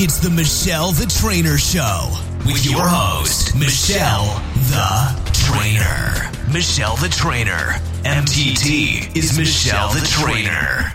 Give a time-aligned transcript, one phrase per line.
[0.00, 2.08] It's the Michelle the Trainer Show
[2.46, 4.26] with your host, Michelle
[4.70, 6.30] the Trainer.
[6.52, 7.74] Michelle the Trainer.
[8.04, 10.94] MTT is Michelle the Trainer.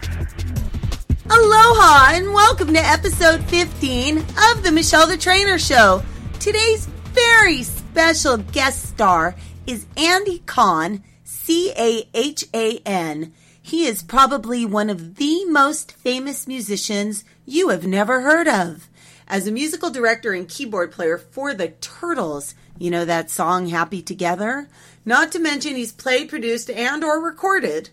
[1.30, 6.02] Aloha and welcome to episode 15 of the Michelle the Trainer Show.
[6.40, 9.36] Today's very special guest star
[9.68, 13.34] is Andy Cahan, C A H A N.
[13.62, 18.90] He is probably one of the most famous musicians you have never heard of
[19.28, 22.56] as a musical director and keyboard player for the Turtles.
[22.78, 24.68] You know that song Happy Together?
[25.06, 27.90] Not to mention he's played, produced, and or recorded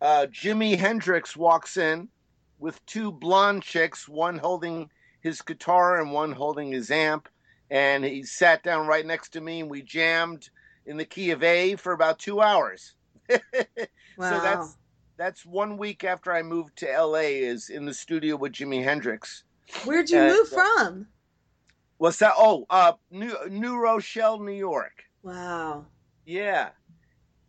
[0.00, 2.08] uh, Jimi Hendrix walks in
[2.58, 4.90] with two blonde chicks, one holding
[5.20, 7.28] his guitar and one holding his amp.
[7.70, 10.50] And he sat down right next to me, and we jammed
[10.84, 12.94] in the key of A for about two hours.
[13.30, 13.40] wow.
[14.18, 14.76] So that's
[15.16, 17.20] that's one week after I moved to LA.
[17.20, 19.44] Is in the studio with Jimi Hendrix.
[19.84, 21.06] Where'd you move from?
[21.96, 22.34] What's that?
[22.36, 25.04] Oh, uh, New New Rochelle, New York.
[25.22, 25.86] Wow.
[26.24, 26.70] Yeah.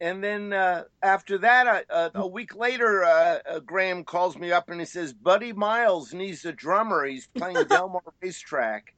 [0.03, 4.51] And then uh, after that, uh, uh, a week later, uh, uh, Graham calls me
[4.51, 7.05] up and he says, Buddy Miles needs a drummer.
[7.05, 8.93] He's playing Del Mar Racetrack.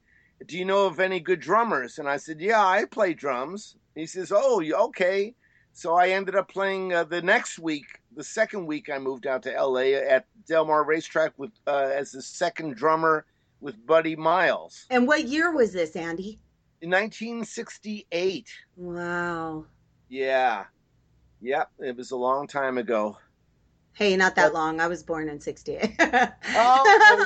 [0.46, 1.98] Do you know of any good drummers?
[1.98, 3.76] And I said, Yeah, I play drums.
[3.94, 5.32] He says, Oh, okay.
[5.72, 7.84] So I ended up playing uh, the next week,
[8.16, 12.22] the second week I moved out to LA at Del Mar Racetrack with as the
[12.22, 13.26] second drummer
[13.60, 14.86] with Buddy Miles.
[14.90, 16.40] And what year was this, Andy?
[16.80, 18.48] 1968.
[18.76, 19.64] Wow.
[20.08, 20.64] Yeah.
[21.40, 21.70] Yep.
[21.80, 23.16] It was a long time ago.
[23.92, 24.80] Hey, not that long.
[24.80, 25.96] I was born in 68.
[25.98, 27.24] oh,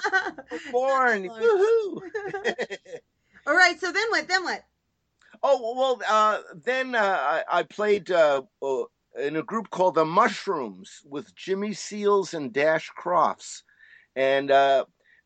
[0.70, 1.29] born.
[1.29, 2.00] Woohoo.
[3.47, 3.79] All right.
[3.81, 4.29] So then what?
[4.29, 4.62] Then what?
[5.43, 8.82] Oh, well, uh, then uh, I, I, played uh, uh
[9.19, 13.64] in a group called the Mushrooms with Jimmy Seals and Dash Crofts.
[14.14, 14.53] And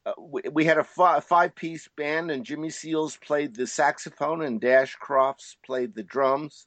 [0.07, 4.43] uh, we, we, had a f- five piece band, and Jimmy Seals played the saxophone,
[4.43, 6.67] and Dash Crofts played the drums.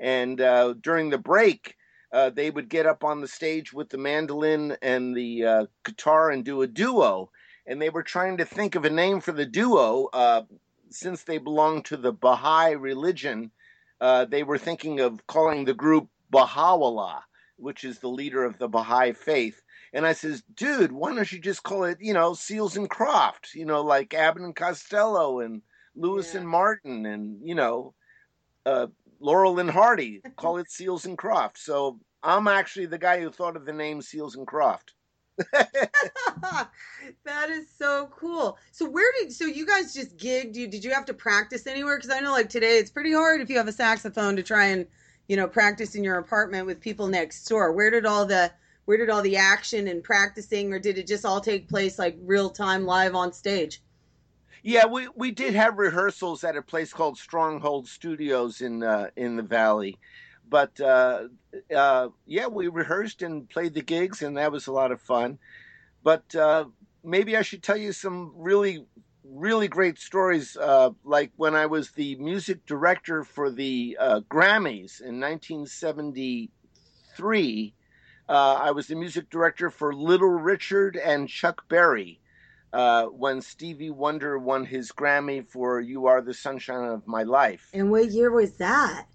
[0.00, 1.76] And uh, during the break,
[2.12, 6.30] uh, they would get up on the stage with the mandolin and the uh, guitar
[6.30, 7.30] and do a duo.
[7.66, 10.08] And they were trying to think of a name for the duo.
[10.12, 10.42] Uh,
[10.90, 13.52] since they belong to the Baha'i religion,
[14.00, 17.22] they were thinking of calling the group Baha'u'llah,
[17.56, 19.61] which is the leader of the Baha'i faith.
[19.92, 23.54] And I says, dude, why don't you just call it, you know, Seals and Croft,
[23.54, 25.62] you know, like Abbott and Costello and
[25.94, 26.40] Lewis Yeah.
[26.40, 27.94] and Martin and, you know,
[28.64, 28.86] uh,
[29.20, 30.22] Laurel and Hardy.
[30.36, 31.58] Call it Seals and Croft.
[31.58, 34.94] So I'm actually the guy who thought of the name Seals and Croft.
[35.52, 38.58] that is so cool.
[38.70, 40.54] So where did so you guys just gigged?
[40.56, 41.96] You did you have to practice anywhere?
[41.96, 44.66] Because I know like today it's pretty hard if you have a saxophone to try
[44.66, 44.86] and
[45.28, 47.72] you know practice in your apartment with people next door.
[47.72, 48.52] Where did all the
[48.84, 52.16] where did all the action and practicing, or did it just all take place like
[52.22, 53.80] real time live on stage?
[54.62, 59.36] Yeah, we, we did have rehearsals at a place called Stronghold Studios in uh, in
[59.36, 59.98] the Valley,
[60.48, 61.24] but uh,
[61.74, 65.38] uh, yeah, we rehearsed and played the gigs, and that was a lot of fun.
[66.04, 66.66] But uh,
[67.02, 68.84] maybe I should tell you some really
[69.24, 75.00] really great stories, uh, like when I was the music director for the uh, Grammys
[75.00, 77.74] in 1973.
[78.28, 82.20] Uh, I was the music director for Little Richard and Chuck Berry
[82.72, 87.74] uh, when Stevie Wonder won his Grammy for "You Are the Sunshine of My Life."
[87.74, 89.06] And what year was that?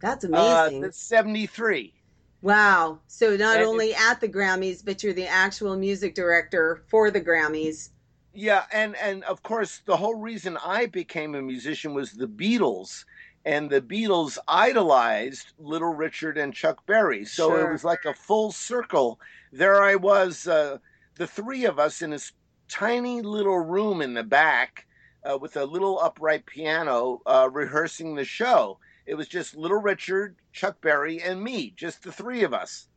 [0.00, 0.80] That's Uh, amazing.
[0.80, 1.94] that's '73.
[2.42, 3.00] wow.
[3.06, 7.20] So not And only at the Grammys, but you're the actual music director for the
[7.20, 7.90] Grammys.
[8.34, 13.04] Yeah, and and of course the whole reason I became a musician was the Beatles,
[13.46, 17.24] and the Beatles idolized Little Richard and Chuck Berry.
[17.24, 17.68] So Sure.
[17.68, 19.20] it was like a full circle.
[19.52, 20.78] There I was, uh,
[21.14, 22.32] the three of us in this
[22.68, 24.86] tiny little room in the back
[25.24, 28.80] uh, with a little upright piano uh, rehearsing the show.
[29.06, 32.88] It was just Little Richard, Chuck Berry, and me, just the three of us.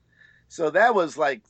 [0.47, 1.41] So that was like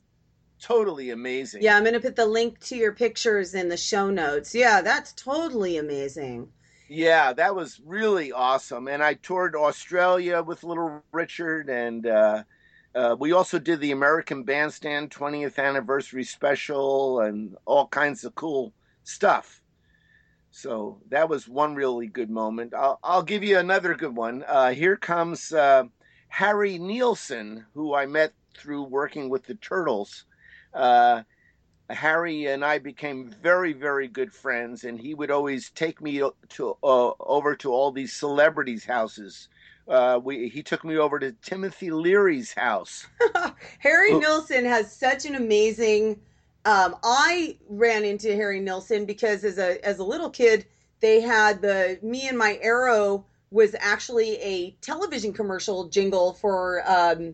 [0.61, 1.61] totally amazing.
[1.63, 4.53] Yeah, I'm going to put the link to your pictures in the show notes.
[4.53, 6.51] Yeah, that's totally amazing.
[6.89, 8.87] Yeah, that was really awesome.
[8.87, 12.43] And I toured Australia with Little Richard, and uh,
[12.95, 18.73] uh, we also did the American Bandstand 20th anniversary special and all kinds of cool
[19.03, 19.61] stuff.
[20.51, 22.73] So that was one really good moment.
[22.73, 24.43] I'll, I'll give you another good one.
[24.47, 25.85] Uh, here comes uh,
[26.29, 30.25] Harry Nilsson, who I met through working with the Turtles.
[31.89, 36.77] Harry and I became very, very good friends, and he would always take me to
[36.83, 39.47] uh, over to all these celebrities' houses.
[39.87, 43.07] Uh, we he took me over to Timothy Leary's house.
[43.79, 44.13] Harry.
[44.13, 46.19] Nilsson has such an amazing.
[46.65, 50.65] Um, I ran into Harry Nilsson because as a as a little kid,
[50.99, 57.33] they had the me and my arrow was actually a television commercial jingle for um,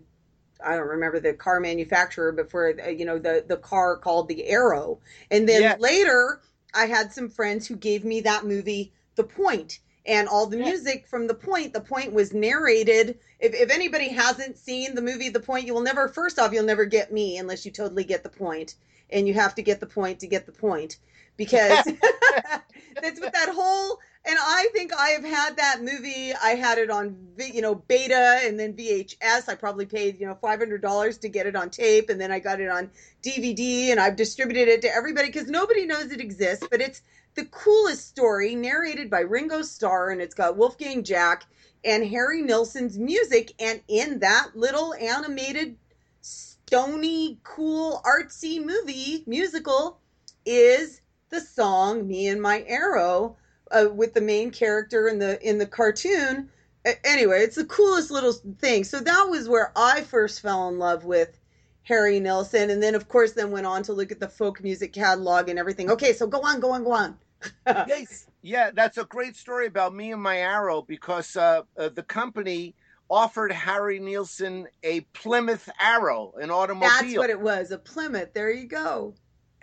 [0.64, 4.28] I don't remember the car manufacturer, but for uh, you know the the car called
[4.28, 5.00] the Arrow.
[5.32, 5.76] And then Yeah.
[5.80, 6.42] later,
[6.74, 11.08] I had some friends who gave me that movie, The Point, and all the music
[11.08, 11.74] from The Point.
[11.74, 13.18] The Point was narrated.
[13.40, 16.08] If if anybody hasn't seen the movie The Point, you will never.
[16.08, 18.76] First off, you'll never get me unless you totally get the point,
[19.10, 20.98] and you have to get the point to get the point,
[21.38, 21.88] because
[23.02, 26.34] that's what that whole and I think I have had that movie.
[26.34, 29.48] I had it on, you know, beta and then VHS.
[29.48, 32.32] I probably paid, you know, five hundred dollars to get it on tape, and then
[32.32, 32.90] I got it on
[33.22, 36.66] DVD, and I've distributed it to everybody because nobody knows it exists.
[36.70, 37.04] But it's
[37.36, 41.46] the coolest story, narrated by Ringo Starr, and it's got Wolfgang Jack
[41.84, 45.78] and Harry Nilsson's music, and in that little animated,
[46.22, 50.00] stony, cool, artsy movie musical
[50.48, 53.38] is the song "Me and My Arrow."
[53.72, 56.50] uh, with the main character in the in the cartoon.
[56.86, 58.84] A- Anyway, it's the coolest little thing.
[58.84, 61.40] So that was where I first fell in love with
[61.84, 64.94] Harry Nilsson, and then of course then went on to look at the folk music
[64.94, 65.90] catalog and everything.
[65.92, 67.18] Okay, so go on, go on, go on.
[67.68, 72.04] yes, yeah, that's a great story about me and my arrow because uh, uh, the
[72.04, 72.76] company
[73.10, 76.90] offered Harry Nilsson a Plymouth Arrow, an automobile.
[76.90, 78.34] That's what it was, a Plymouth.
[78.34, 79.14] There you go.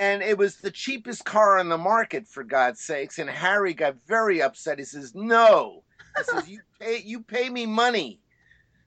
[0.03, 3.21] And it was the cheapest car on the market for God's sakes.
[3.21, 4.81] And Harry got very upset.
[4.81, 5.85] He says, "No,"
[6.17, 8.21] he says, "You pay you pay me money."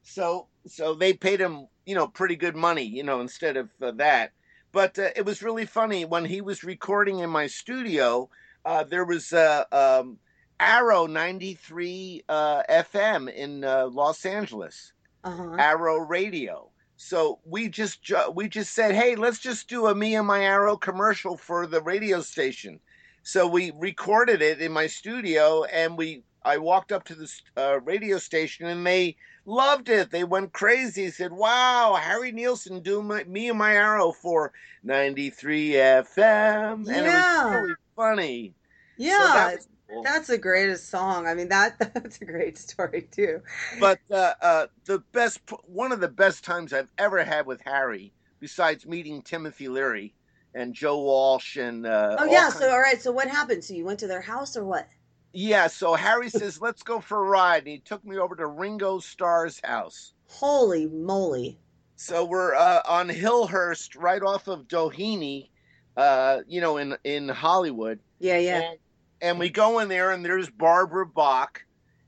[0.04, 3.92] So so they paid him, you know, pretty good money, you know, instead of uh,
[3.92, 4.34] that.
[4.74, 8.30] But uh, it was really funny when he was recording in my studio.
[8.66, 10.18] Uh, there was uh, um,
[10.60, 14.92] Arrow ninety three uh, FM in uh, Los Angeles.
[15.24, 15.56] Uh-huh.
[15.58, 16.72] Arrow Radio.
[16.98, 20.44] So we just ju- we just said, hey, let's just do a me and my
[20.44, 22.80] Arrow commercial for the radio station.
[23.24, 27.80] So we recorded it in my studio, and we I walked up to the uh,
[27.82, 30.12] radio station, and they loved it.
[30.12, 31.10] They went crazy.
[31.10, 37.04] Said, "Wow, Harry Nilsson do my, me and my Arrow for 93 FM," and it
[37.04, 37.46] Yeah.
[37.46, 38.54] was really funny.
[38.98, 39.18] Yeah.
[39.18, 39.68] So that was.
[40.04, 41.28] That's the greatest song.
[41.28, 43.42] I mean that that's a great story too.
[43.80, 48.14] But uh, uh, the best, one of the best times I've ever had with Harry,
[48.40, 50.16] besides meeting Timothy Leary
[50.54, 52.44] and Joe Walsh and uh, Oh yeah.
[52.50, 53.02] kinds- So all right.
[53.02, 53.64] So what happened?
[53.64, 54.88] So you went to their house or what?
[55.34, 55.68] yeah.
[55.68, 59.00] So Harry says, "Let's go for a ride," and he took me over to Ringo
[59.00, 60.14] Starr's house.
[60.28, 61.60] Holy moly!
[61.98, 65.50] So we're uh, on Hillhurst, right off of Doheny,
[65.98, 68.00] uh, you know, in in Hollywood.
[68.20, 68.62] Yeah, yeah.
[68.62, 68.80] And,
[69.22, 71.64] and we go in there, and there's Barbara Bach,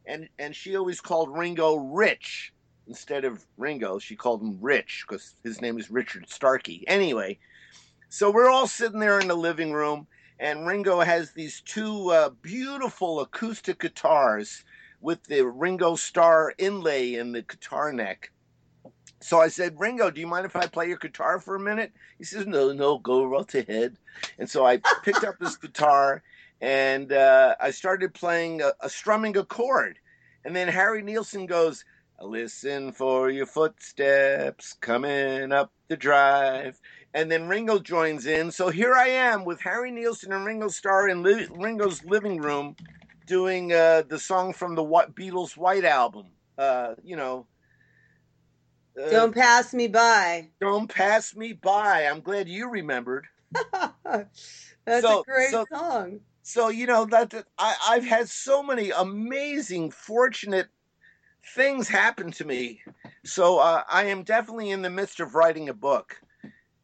[0.06, 2.54] and and she always called Ringo Rich
[2.88, 4.00] instead of Ringo.
[4.00, 6.84] She called him Rich because his name is Richard Starkey.
[6.88, 7.40] Anyway,
[8.10, 10.08] so we're all sitting there in the living room,
[10.40, 14.64] and Ringo has these two uh, beautiful acoustic guitars
[15.02, 18.32] with the Ringo Starr inlay in the guitar neck.
[19.20, 21.92] So I said, Ringo, do you mind if I play your guitar for a minute?
[22.18, 23.98] He says, No, no, go right ahead.
[24.38, 26.24] And so I picked up this guitar
[26.62, 30.00] and uh, I started playing a, a strumming a chord.
[30.46, 31.84] And then Harry Nilsson goes,
[32.22, 36.80] Listen for your footsteps coming up the drive.
[37.14, 38.52] And then Ringo joins in.
[38.52, 42.76] So here I am with Harry Nilsson and Ringo Starr in li- Ringo's living room
[43.28, 46.28] doing uh, the song from the Beatles' White Album.
[46.58, 47.46] Uh, you know,
[49.02, 50.50] uh, Don't pass me by.
[50.60, 52.08] don't pass me by.
[52.08, 53.28] I'm glad you remembered.
[54.04, 56.20] That's So- a great so- song.
[56.48, 60.68] So you know that, that I, I've had so many amazing, fortunate
[61.54, 62.80] things happen to me.
[63.26, 66.22] So uh, I am definitely in the midst of writing a book,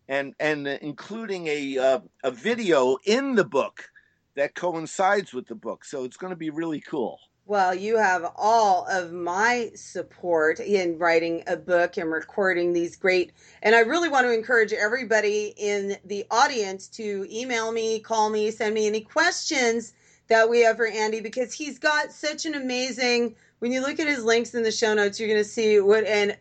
[0.09, 3.89] and and including a uh, a video in the book
[4.35, 5.85] that coincides with the book.
[5.85, 7.17] So it's going to be really cool.
[7.45, 13.33] Well, you have all of my support in writing a book and recording these great.
[13.61, 18.49] And I really want to encourage everybody in the audience to email me, call me,
[18.49, 19.93] send me any questions
[20.29, 23.35] that we have for Andy because he's got such an amazing.
[23.59, 26.05] When you look at his links in the show notes, you're going to see what
[26.05, 26.37] an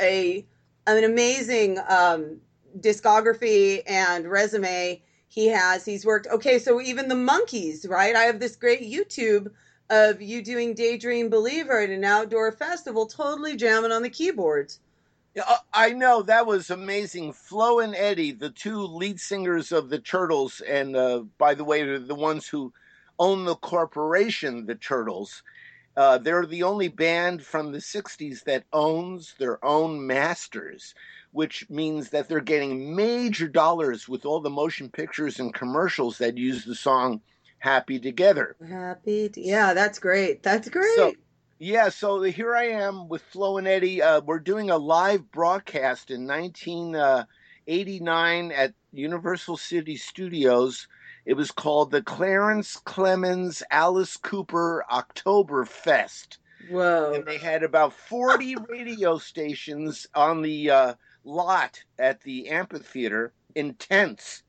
[0.00, 0.44] a
[0.88, 2.40] an amazing um,
[2.80, 5.84] discography and resume he has.
[5.84, 6.26] He's worked.
[6.26, 8.16] Okay, so even the Monkees, right?
[8.16, 9.52] I have this great YouTube
[9.90, 14.80] of you doing Daydream Believer at an outdoor festival, totally jamming on the keyboards.
[15.72, 17.32] I know that was amazing.
[17.32, 21.98] Flo and Eddie, the two lead singers of the Turtles, and uh, by the way,
[21.98, 22.72] the ones who
[23.18, 25.42] own the corporation, the Turtles.
[25.96, 30.94] Uh, they're the only band from the '60s that owns their own masters,
[31.32, 36.38] which means that they're getting major dollars with all the motion pictures and commercials that
[36.38, 37.20] use the song
[37.60, 40.42] "Happy Together." Happy, to, yeah, that's great.
[40.42, 40.96] That's great.
[40.96, 41.14] So,
[41.58, 44.02] yeah, so here I am with Flo and Eddie.
[44.02, 50.88] Uh, we're doing a live broadcast in 1989 at Universal City Studios.
[51.26, 56.38] It was called the Clarence Clemons Alice Cooper Oktoberfest.
[56.68, 57.12] Whoa.
[57.14, 63.74] And they had about 40 radio stations on the uh, lot at the amphitheater in
[63.74, 64.42] tents.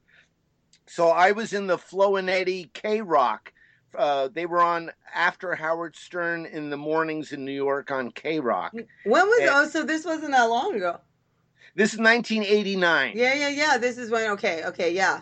[0.92, 3.54] So I was in the Flo and Eddie K Rock.
[3.98, 8.42] Uh, they were on after Howard Stern in the mornings in New York on K
[8.42, 8.74] Rock.
[8.74, 9.68] When was and- oh?
[9.70, 11.00] So this wasn't that long ago.
[11.76, 13.14] This is 1989.
[13.16, 13.78] Yeah, yeah, yeah.
[13.78, 14.32] This is when.
[14.32, 15.22] Okay, okay, yeah.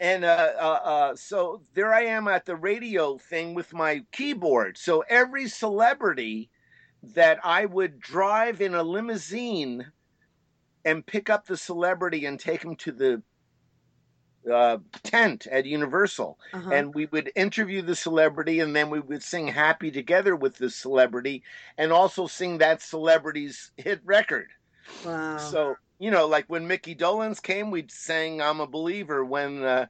[0.00, 4.78] And uh, uh, uh, so there I am at the radio thing with my keyboard.
[4.78, 6.48] So every celebrity
[7.02, 9.92] that I would drive in a limousine
[10.86, 13.22] and pick up the celebrity and take him to the
[14.52, 16.38] uh, tent at Universal.
[16.52, 16.70] Uh-huh.
[16.70, 20.70] And we would interview the celebrity and then we would sing Happy Together with the
[20.70, 21.42] celebrity
[21.78, 24.48] and also sing that celebrity's hit record.
[25.04, 25.38] wow.
[25.38, 29.86] So you know, like when Micky Dolenz came, we sang "I'm a Believer." When uh,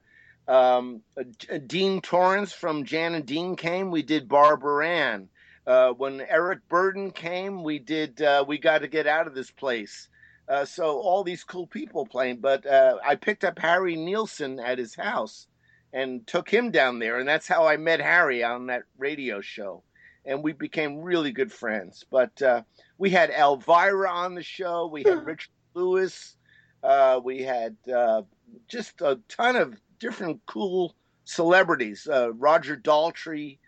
[0.47, 5.29] um, uh, Dean Torrence from Jan and Dean came, we did Barbara Ann.
[5.65, 9.51] Uh, when Eric Burdon came, we did uh, "We Got to Get Out of This
[9.51, 10.07] Place."
[10.49, 14.77] Uh, so all these cool people playing, but uh, I picked up Harry Nilsson at
[14.77, 15.47] his house
[15.91, 19.83] and took him down there, and that's how I met Harry on that radio show,
[20.25, 22.05] and we became really good friends.
[22.09, 22.61] But uh,
[22.97, 24.87] we had Elvira on the show.
[24.87, 26.35] We had Richard Lewis.
[26.81, 28.21] Uh, we had uh,
[28.69, 32.07] just a ton of different cool celebrities.
[32.09, 33.59] Uh, Roger Daltrey.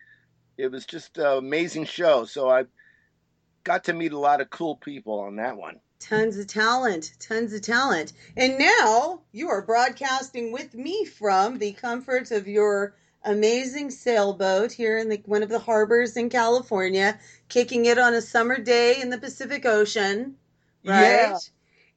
[0.58, 2.26] It was just an amazing show.
[2.26, 2.66] So I
[3.64, 5.80] got to meet a lot of cool people on that one.
[6.00, 8.14] Tons of talent, tons of talent.
[8.38, 14.98] And now you are broadcasting with me from the comfort of your amazing sailboat here
[14.98, 19.10] in the, one of the harbors in California, kicking it on a summer day in
[19.10, 20.36] the Pacific Ocean,
[20.86, 21.30] right?
[21.30, 21.38] Yeah.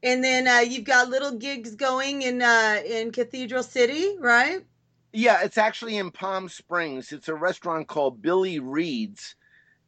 [0.03, 4.65] And then uh, you've got little gigs going in uh, in Cathedral City, right?
[5.13, 7.13] Yeah, it's actually in Palm Springs.
[7.13, 9.37] It's a restaurant called Billy Reed's,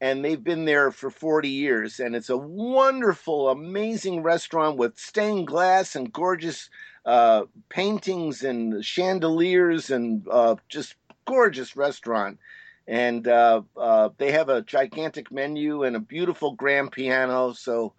[0.00, 2.00] and they've been there for 40 years.
[2.00, 6.68] And it's a wonderful, amazing restaurant with stained glass and gorgeous
[7.04, 12.38] uh, paintings and chandeliers and uh, just gorgeous restaurant.
[12.86, 17.52] And uh, uh they have a gigantic menu and a beautiful grand piano.
[17.52, 17.94] So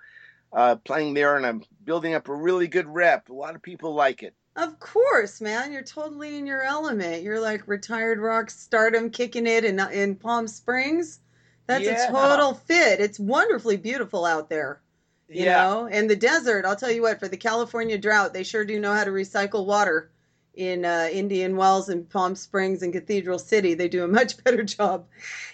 [0.54, 3.30] uh, playing there, and I'm building up a really good rep.
[3.30, 4.34] A lot of people like it.
[4.56, 5.74] Of course, man.
[5.74, 7.24] You're totally in your element.
[7.24, 11.20] You're like retired rock stardom kicking it in in Palm Springs.
[11.68, 12.10] That's Yeah.
[12.10, 13.00] a total fit.
[13.00, 14.82] It's wonderfully beautiful out there.
[15.28, 18.44] You yeah, know, and the desert, I'll tell you what, for the California drought, they
[18.44, 20.12] sure do know how to recycle water
[20.54, 23.74] in uh, Indian Wells and Palm Springs and Cathedral City.
[23.74, 25.08] They do a much better job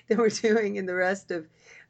[0.07, 1.47] than we're doing in the rest of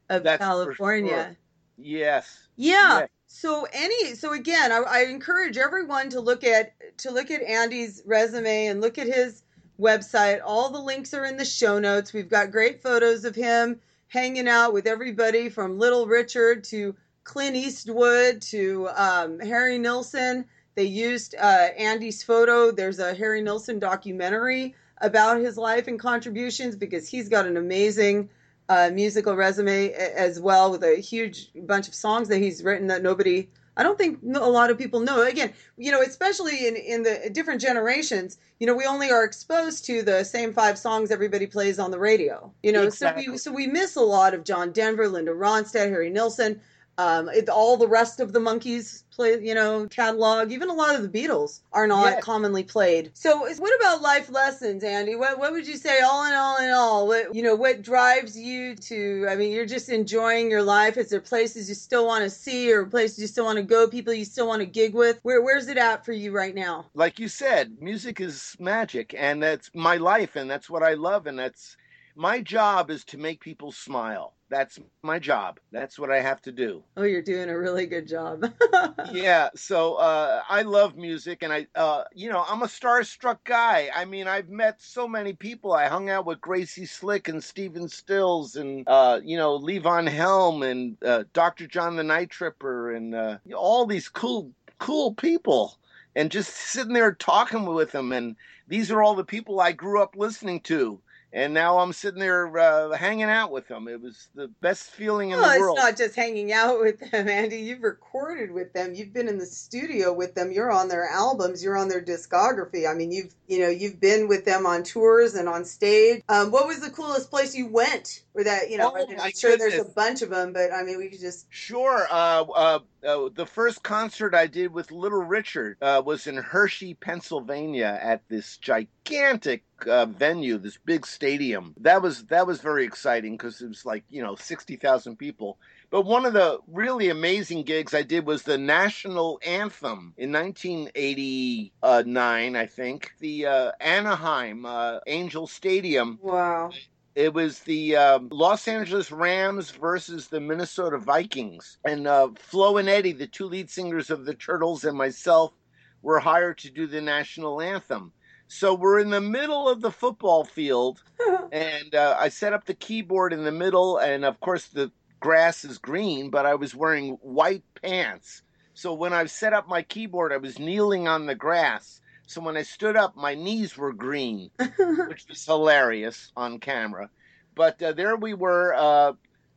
[0.08, 1.10] of That's California.
[1.24, 1.36] sure.
[1.76, 2.38] yes.
[2.56, 3.00] Yeah.
[3.00, 3.06] Yeah.
[3.26, 8.02] So any so again, I, I encourage everyone to look at to look at Andy's
[8.06, 9.42] resume and look at his
[9.80, 10.40] website.
[10.44, 12.12] All the links are in the show notes.
[12.12, 13.80] We've got great photos of him
[14.12, 20.44] hanging out with everybody from Little Richard to Clint Eastwood to um, Harry Nilsson.
[20.74, 22.70] They used uh, Andy's photo.
[22.70, 28.28] There's a Harry Nilsson documentary about his life and contributions because he's got an amazing
[28.68, 33.02] uh, musical resume as well with a huge bunch of songs that he's written that
[33.02, 35.22] nobody I don't think a lot of people know.
[35.22, 39.24] Again, you know, especially in in the uh, different generations, you know, we only are
[39.24, 42.52] exposed to the same five songs everybody plays on the radio.
[42.62, 46.10] You know, so we so we miss a lot of John Denver, Linda Ronstadt, Harry
[46.10, 46.60] Nilsson,
[46.98, 50.52] um, it, all the rest of the Monkees play, you know, catalog.
[50.52, 52.20] Even a lot of the Beatles are not Yeah.
[52.20, 53.10] commonly played.
[53.14, 55.14] So, what about life lessons, Andy?
[55.16, 57.06] What what would you say, all in all, in all?
[57.08, 59.26] What you know, what drives you to?
[59.28, 60.96] I mean, you're just enjoying your life.
[60.96, 63.88] Is there places you still want to see, or places you still want to go?
[63.88, 65.18] People you still want to gig with?
[65.22, 66.86] Where where's it at for you right now?
[66.94, 71.26] like you said, music is magic, and that's my life, and that's what I love,
[71.26, 71.76] and that's
[72.14, 74.34] my job is to make people smile.
[74.52, 75.58] That's my job.
[75.70, 76.82] That's what I have to do.
[76.98, 78.44] Oh, you're doing a really good job.
[79.12, 83.88] yeah, so uh, I love music, and I, uh, you know, I'm a starstruck guy.
[83.94, 85.72] I mean, I've met so many people.
[85.72, 90.62] I hung out with Gracie Slick and Stephen Stills, and uh, you know, Levon Helm
[90.62, 91.66] and uh, Dr.
[91.66, 95.78] John the Night Tripper, and uh, all these cool, cool people.
[96.14, 98.36] And just sitting there talking with them, and
[98.68, 101.00] these are all the people I grew up listening to.
[101.34, 103.88] And now I'm sitting there uh, hanging out with them.
[103.88, 105.78] It was the best feeling in Well, the world.
[105.78, 107.56] it's not just hanging out with them, Andy.
[107.56, 108.94] You've recorded with them.
[108.94, 110.52] You've been in the studio with them.
[110.52, 111.64] You're on their albums.
[111.64, 112.86] You're on their discography.
[112.86, 116.22] I mean, you've you know you've been with them on tours and on stage.
[116.28, 118.24] Um, what was the coolest place you went?
[118.34, 120.52] Or that you know, Oh, I mean, my I'm sure there's a bunch of them,
[120.52, 121.46] but I mean, we could just.
[121.48, 122.06] Sure.
[122.10, 126.94] Uh, uh, uh, the first concert I did with Little Richard uh, was in Hershey,
[126.94, 131.74] Pennsylvania, at this gigantic uh, venue, this big stadium.
[131.80, 135.58] That was that was very exciting because it was like you know sixty thousand people.
[135.90, 142.56] But one of the really amazing gigs I did was the national anthem in 1989,
[142.56, 143.12] I think.
[143.20, 146.70] The uh, Anaheim uh, Angel Stadium Wow.
[147.14, 151.78] It was the um, Los Angeles Rams versus the Minnesota Vikings.
[151.84, 155.52] And uh, Flo and Eddie, the two lead singers of the Turtles, and myself
[156.00, 158.12] were hired to do the national anthem.
[158.48, 161.02] So we're in the middle of the football field,
[161.52, 165.64] and uh, I set up the keyboard in the middle, and of course the grass
[165.64, 168.42] is green, but I was wearing white pants.
[168.74, 172.00] So when I set up my keyboard, I was kneeling on the grass.
[172.26, 174.50] So when I stood up, my knees were green
[175.06, 177.10] which was hilarious on camera.
[177.54, 179.12] But uh, there we were uh,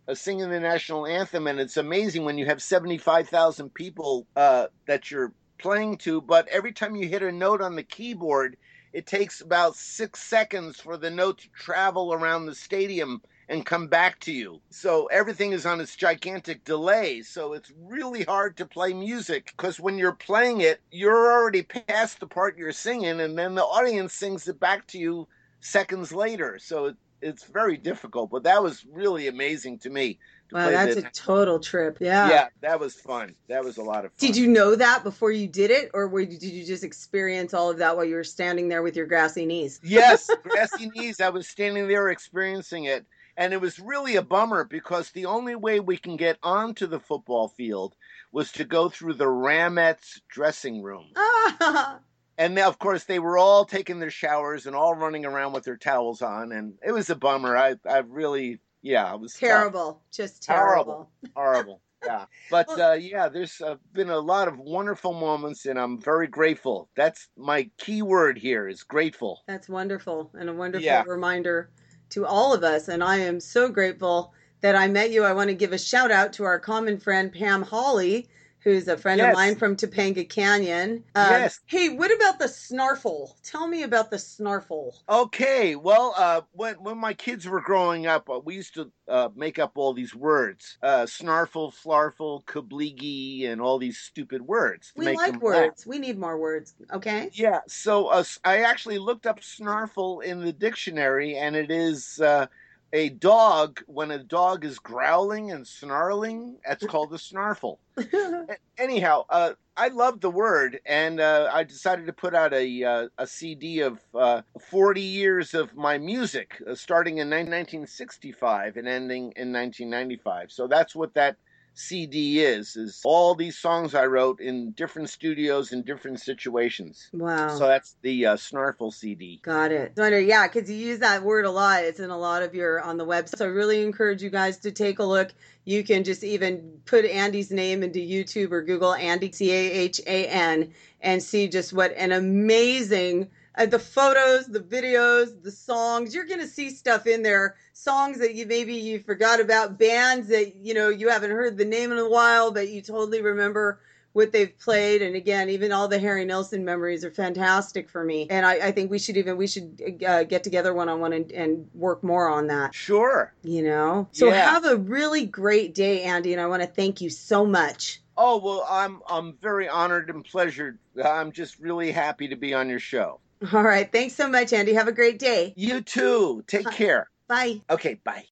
[0.07, 5.09] uh, singing the national anthem, and it's amazing when you have 75,000 people uh, that
[5.11, 8.57] you're playing to, but every time you hit a note on the keyboard,
[8.93, 13.87] it takes about six seconds for the note to travel around the stadium and come
[13.87, 14.61] back to you.
[14.69, 17.21] So everything is on its gigantic delay.
[17.21, 22.19] So it's really hard to play music because when you're playing it, you're already past
[22.19, 25.27] the part you're singing, and then the audience sings it back to you
[25.61, 26.59] seconds later.
[26.59, 30.19] So it, it's very difficult, but that was really amazing to me.
[30.49, 31.97] To Wow, that's the- a total trip.
[31.99, 32.29] Yeah.
[32.29, 33.33] yeah, that was fun.
[33.49, 34.27] That was a lot of fun.
[34.27, 37.71] Did you know that before you did it, or were, did you just experience all
[37.71, 39.79] of that while you were standing there with your grassy knees?
[39.83, 41.19] yes, grassy knees.
[41.19, 43.05] I was standing there experiencing it.
[43.37, 46.99] And it was really a bummer because the only way we can get onto the
[46.99, 47.95] football field
[48.31, 51.07] was to go through the Ramettes dressing room.
[52.37, 55.77] And of course, they were all taking their showers and all running around with their
[55.77, 56.51] towels on.
[56.51, 57.55] And it was a bummer.
[57.55, 59.39] I, I really, yeah, it was tough.
[59.39, 60.01] terrible.
[60.11, 61.09] Just terrible.
[61.33, 61.81] horrible.
[62.05, 62.25] yeah.
[62.51, 66.89] But uh, yeah, there's uh, been a lot of wonderful moments, and I'm very grateful.
[66.95, 69.43] That's my key word here is grateful.
[69.47, 71.03] That's wonderful and a wonderful Yeah.
[71.07, 71.69] reminder
[72.09, 72.87] to all of us.
[72.87, 75.23] And I am so grateful that I met you.
[75.23, 78.27] I want to give a shout out to our common friend, Pam Hawley,
[78.65, 81.03] who's a friend of mine from Topanga Canyon.
[81.13, 81.59] Um, Yes.
[81.67, 83.35] Hey, what about the snarfle?
[83.43, 84.91] Tell me about the snarfle.
[85.07, 89.29] Okay, well, uh, when when my kids were growing up, uh, we used to uh,
[89.35, 94.91] make up all these words: uh, snarfle, flarfle, kabligi, and all these stupid words.
[94.97, 95.83] We make like words.
[95.85, 95.87] laugh.
[95.87, 96.73] We need more words.
[96.91, 97.29] Okay.
[97.33, 102.47] Yeah, so uh, I actually looked up snarfle in the dictionary, and it is uh,
[102.95, 103.81] a dog.
[103.87, 107.77] When a dog is growling and snarling, that's called a snarfle.
[108.77, 113.07] Anyhow, uh, I love the word, and uh, I decided to put out a uh,
[113.17, 119.33] a CD of uh, 40 years of my music, uh, starting in 1965 and ending
[119.35, 120.51] in 1995.
[120.51, 121.35] So that's what that
[121.75, 127.09] CD is: is all these songs I wrote in different studios in different situations.
[127.13, 127.49] wow.
[127.49, 129.39] So that's the uh, Snarfle CD.
[129.43, 129.93] Got it.
[129.97, 131.83] Wonder, yeah, because you use that word a lot.
[131.83, 133.37] It's in a lot of your on the website.
[133.37, 135.33] So I really encourage you guys to take a look.
[135.65, 140.01] You can just even put Andy's name into YouTube or Google Andy C A H
[140.07, 146.13] A N and see just what an amazing uh, the photos, the videos, the songs.
[146.13, 147.55] You're gonna see stuff in there.
[147.77, 151.65] Songs that you maybe you forgot about, bands that you know you haven't heard the
[151.65, 153.81] name in a while, but you totally remember
[154.13, 158.25] what they've played and again even all the harry nilsson memories are fantastic for me
[158.29, 161.67] and i, I think we should even we should uh, get together one-on-one and, and
[161.73, 163.33] work more on that Sure.
[163.43, 164.45] you know so Yeah.
[164.53, 168.37] have a really great day andy and i want to thank you so much Oh
[168.37, 170.79] well, I'm I'm very honored and pleasured.
[171.03, 173.19] I'm just really happy to be on your show.
[173.53, 176.43] all right thanks so much andy have a great day You too.
[176.47, 177.09] Take care.
[177.27, 178.23] Bye Okay, bye.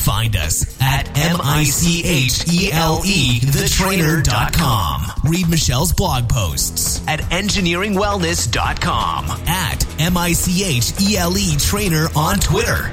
[0.00, 5.30] Find us at M-I-C-H-E-L-E E, thetrainer.com.
[5.30, 9.24] Read Michelle's blog posts at engineeringwellness.com.
[9.46, 12.90] At M-I-C-H-E-L-E E trainer on Twitter.